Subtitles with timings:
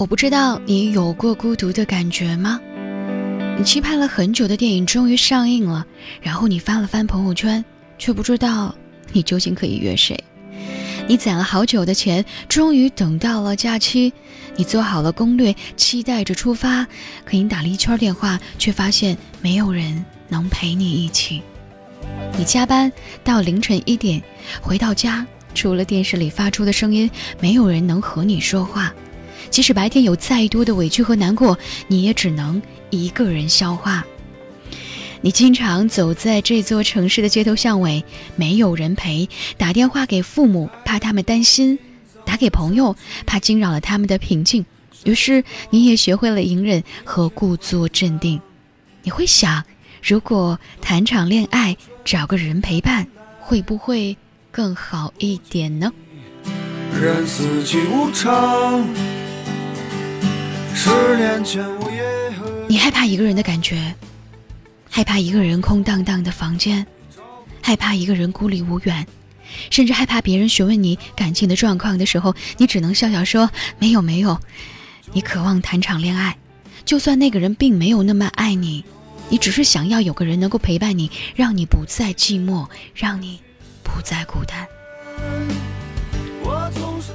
[0.00, 2.58] 我不知道你有过孤独的感觉吗？
[3.58, 5.86] 你期盼了很久的电影终于上映了，
[6.22, 7.62] 然后你翻了翻朋友圈，
[7.98, 8.74] 却不知道
[9.12, 10.18] 你究竟可以约谁。
[11.06, 14.10] 你攒了好久的钱，终于等到了假期，
[14.56, 16.84] 你做好了攻略，期待着出发，
[17.26, 21.42] 可你打了一圈电话，却发现没有人能陪你一起。
[22.38, 22.90] 你加班
[23.22, 24.22] 到凌晨一点，
[24.62, 28.90] 回到家，除了电视里发出的声音，没有人能和你说话。
[29.48, 32.60] 即使白天有再多的委屈和难过，你也只能
[32.90, 34.04] 一个人消化。
[35.22, 38.02] 你经常走在这座城市的街头巷尾，
[38.36, 41.76] 没有人陪，打电话给父母，怕他们担心；
[42.24, 42.96] 打给朋友，
[43.26, 44.64] 怕惊扰了他们的平静。
[45.04, 48.40] 于是，你也学会了隐忍和故作镇定。
[49.02, 49.62] 你会想，
[50.02, 53.06] 如果谈场恋爱，找个人陪伴，
[53.40, 54.16] 会不会
[54.50, 55.92] 更好一点呢？
[56.98, 59.19] 任四季无常。
[60.74, 62.00] 十年前我也
[62.68, 63.94] 你害怕一个人的感觉，
[64.88, 66.86] 害怕一个人空荡荡的房间，
[67.60, 69.06] 害怕一个人孤立无援，
[69.70, 74.38] 甚至害怕别人询问你感情的状况的时候，你只能笑笑说没有没有。
[75.12, 76.38] 你渴望谈场恋爱，
[76.84, 78.84] 就算那个人并没有那么爱你，
[79.28, 83.40] 你只是想要有个人能够陪伴你，让你不再寂寞，让你
[83.82, 84.66] 不再孤单。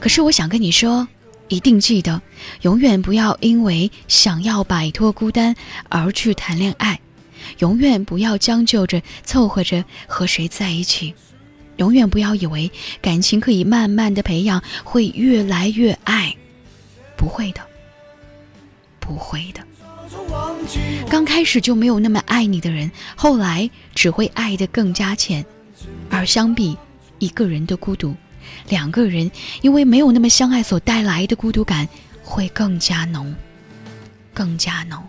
[0.00, 1.06] 可是我想跟你说。
[1.48, 2.20] 一定记得，
[2.62, 5.54] 永远不要因为想要摆脱孤单
[5.88, 6.98] 而去谈恋爱，
[7.58, 11.14] 永远不要将就着凑合着和谁在一起，
[11.76, 12.70] 永远不要以为
[13.02, 16.34] 感情可以慢慢的培养，会越来越爱，
[17.16, 17.60] 不会的，
[18.98, 19.60] 不会的。
[21.10, 25.44] 刚开始就没有那么爱你的人，后来只会爱得更加浅，
[26.08, 26.76] 而相比
[27.18, 28.14] 一个人的孤独。
[28.68, 29.30] 两个人
[29.62, 31.88] 因为没有那么相爱所带来的孤独感
[32.22, 33.34] 会更加浓，
[34.32, 35.02] 更加浓。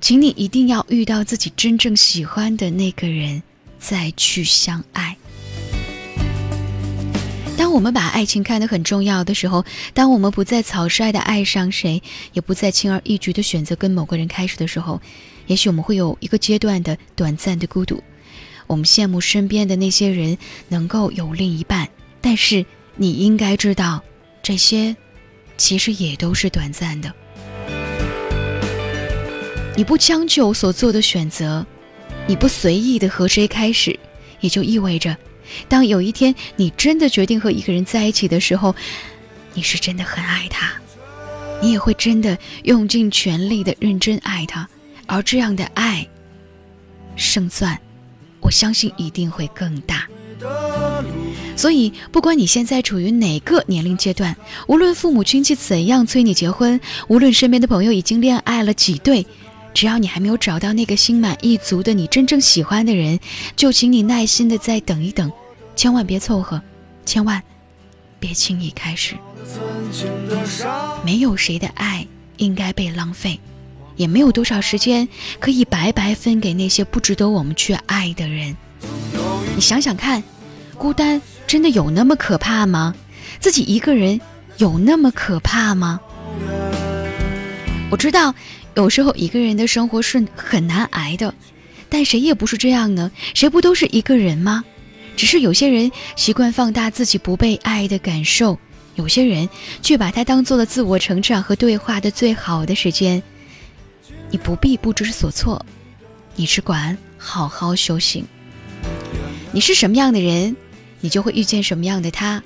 [0.00, 3.42] 请你一定要遇到自己真正喜欢的那个人，
[3.78, 5.16] 再去相爱。
[7.56, 12.00] 当我们把爱情看得很重要的时候，当我们不再草率的爱上谁，
[12.32, 15.00] 也不再轻而易举的选择跟某个人开始的时候，
[15.48, 18.00] 也许我们会有一个阶段的短暂的孤独。
[18.68, 21.88] 我们羡慕身边的那些人能够有另一半，
[22.20, 22.64] 但是
[22.94, 24.00] 你应该知道，
[24.42, 24.94] 这些
[25.56, 27.12] 其实也都是短暂的。
[29.74, 31.66] 你不将就所做的选择，
[32.26, 33.98] 你不随意的和谁开始，
[34.40, 35.16] 也就意味着，
[35.66, 38.74] 当有一天你真的决定和一个人在一起的时候，
[39.54, 40.72] 你是真的很爱他，
[41.62, 44.68] 你也会真的用尽全力的认真爱他，
[45.06, 46.06] 而这样的爱，
[47.16, 47.78] 胜算。
[48.48, 50.08] 我相信一定会更大，
[51.54, 54.34] 所以不管你现在处于哪个年龄阶段，
[54.66, 59.26] 无论父母亲戚怎样催你结婚，无论身边的朋友已经恋爱了几对，
[59.74, 63.20] 只要你还没有找到那个心满意足的你真正喜欢的人，
[63.54, 65.30] 就请你耐心的再等一等，
[65.76, 66.58] 千万别凑合，
[67.04, 67.42] 千万
[68.18, 69.14] 别轻易开始。
[71.04, 72.06] 没有谁的爱
[72.38, 73.38] 应该被浪费。
[73.98, 75.06] 也没有多少时间
[75.38, 78.56] 可以白白分给那些不值得我们去爱的人。
[79.54, 80.22] 你想想看，
[80.78, 82.94] 孤单真的有那么可怕吗？
[83.40, 84.18] 自己一个人
[84.56, 86.00] 有那么可怕吗？
[87.90, 88.34] 我知道，
[88.74, 91.34] 有时候一个人的生活是很难挨的，
[91.88, 93.10] 但谁也不是这样呢？
[93.34, 94.64] 谁不都是一个人吗？
[95.16, 98.56] 只是有些人习惯放大自己不被爱的感受，
[98.94, 99.48] 有些人
[99.82, 103.20] 却把它当做了自我成长和对话的最好的时间。
[104.30, 105.64] 你不必不知所措，
[106.36, 108.24] 你只管好好修行。
[109.52, 110.54] 你是什么样的人，
[111.00, 112.42] 你就会遇见什么样的他。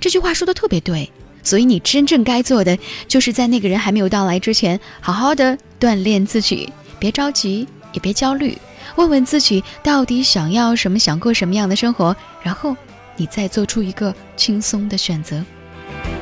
[0.00, 1.10] 这句话说的特别对，
[1.42, 8.56] 所以你真正该做的，就是在那个人还没有到来之前，好好的锻炼自己，别着急，也别焦虑，
[8.96, 12.74] 问问自己到底想要什么，想过什么样的生活，然后
[13.16, 15.44] 你再做出一个轻松的选择。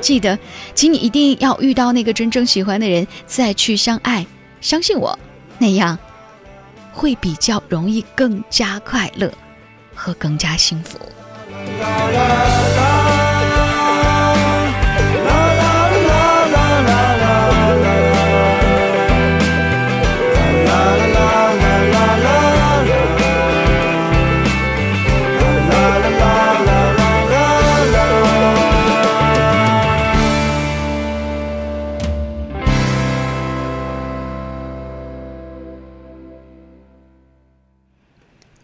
[0.01, 0.39] 记得，
[0.75, 4.27] 请你一定要遇到那个真正喜欢的人，再去相爱。
[4.67, 5.17] 相信我，
[5.61, 5.97] 那样
[6.93, 9.33] 会比较容易，更加快乐
[9.95, 10.99] 和更加幸福。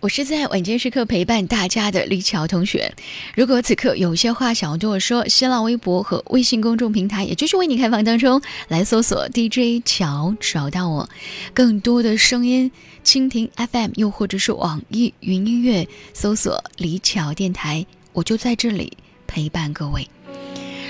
[0.02, 2.93] 我是在晚间时刻陪伴大家的李巧同学。
[3.37, 11.08] 如果此刻有些话想要对我说，新浪微博和微信公众平台也继续为你开放当中，来搜索 DJ 乔找到我。
[11.54, 12.69] 更多的声音，
[13.04, 20.08] 蜻蜓 FM 又或者是网易云音乐搜索李巧电台，我就在这里陪伴各位。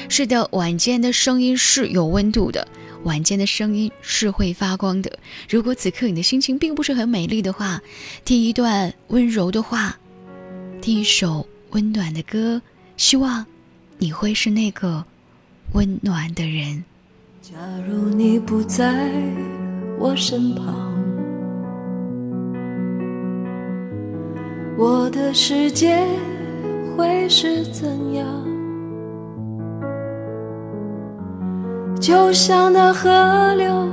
[0.09, 2.67] 是的，晚间的声音是有温度的。
[3.05, 5.19] 晚间的声音是会发光的。
[5.49, 7.81] 如果此刻你的心情并不是很美丽的话，
[8.25, 9.99] 听一段温柔的话，
[10.81, 12.61] 听一首温暖的歌，
[12.97, 13.45] 希望
[13.99, 15.05] 你会是那个
[15.73, 16.85] 温暖的人。
[17.41, 17.53] 假
[17.89, 19.11] 如你不在
[19.99, 20.93] 我身旁，
[24.79, 26.07] 我的世界
[26.97, 28.52] 会是怎样？
[32.03, 33.89] 就像那河流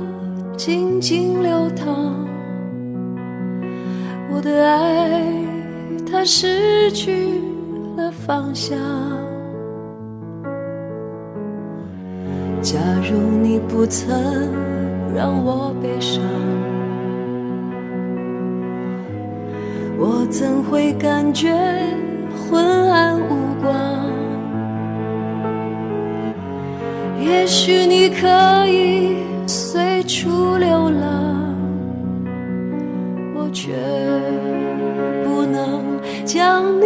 [0.56, 1.86] 静静流淌，
[4.34, 5.32] 我的爱
[6.10, 7.40] 它失去
[7.96, 8.76] 了方向。
[12.60, 14.12] 假如你不曾
[15.14, 16.20] 让我悲伤，
[20.00, 21.56] 我怎会感觉
[22.34, 23.99] 昏暗无光？
[27.30, 29.16] 也许你可以
[29.46, 31.54] 随处流浪，
[33.34, 33.72] 我却
[35.24, 36.79] 不能将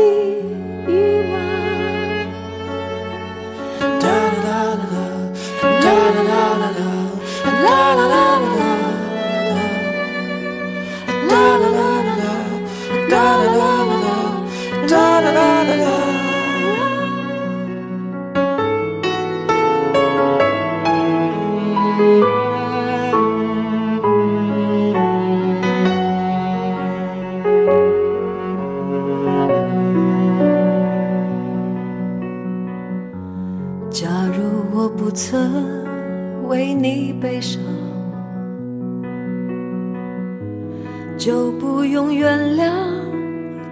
[41.95, 42.73] 用原谅，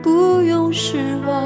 [0.01, 0.97] 不用失
[1.27, 1.43] 望，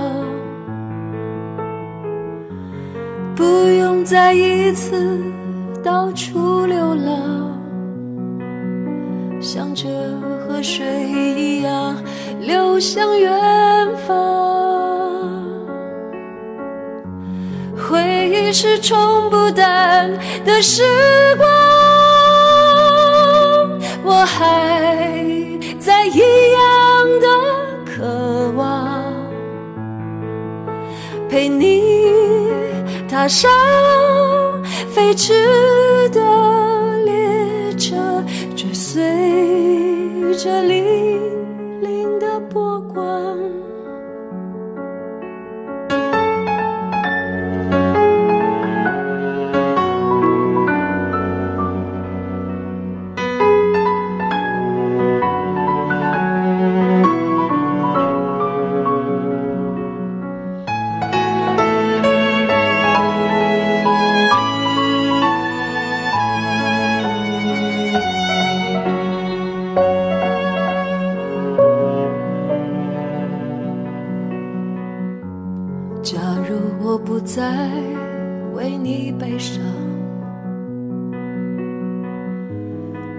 [3.34, 5.18] 不用再一次
[5.82, 7.58] 到处流浪，
[9.40, 9.88] 像这
[10.46, 11.96] 河水一样
[12.42, 13.32] 流向远
[14.06, 14.14] 方。
[17.74, 20.12] 回忆是冲不淡
[20.44, 20.82] 的时
[21.38, 21.48] 光，
[24.04, 24.85] 我还。
[31.36, 31.82] 陪你
[33.06, 33.50] 踏上
[34.88, 36.18] 飞驰的
[37.04, 38.24] 列车，
[38.56, 39.04] 追随
[40.38, 41.20] 着粼
[41.82, 43.35] 粼的波光。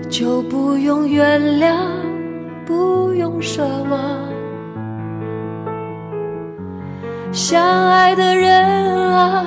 [0.10, 1.76] 就不用原谅
[2.66, 4.28] 不用奢望。
[7.32, 8.66] 相爱的人
[9.12, 9.46] 啊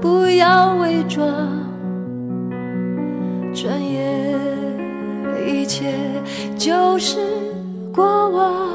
[0.00, 1.26] 不要伪装
[3.54, 4.38] 转眼
[5.46, 5.94] 一切
[6.56, 7.18] 就是
[7.94, 8.70] 过往。